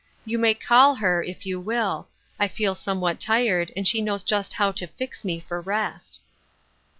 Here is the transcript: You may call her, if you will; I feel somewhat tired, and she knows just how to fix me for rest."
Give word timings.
You 0.25 0.39
may 0.39 0.55
call 0.55 0.95
her, 0.95 1.21
if 1.21 1.45
you 1.45 1.59
will; 1.59 2.07
I 2.39 2.47
feel 2.47 2.73
somewhat 2.73 3.19
tired, 3.19 3.71
and 3.77 3.87
she 3.87 4.01
knows 4.01 4.23
just 4.23 4.53
how 4.53 4.71
to 4.71 4.87
fix 4.87 5.23
me 5.23 5.39
for 5.39 5.61
rest." 5.61 6.21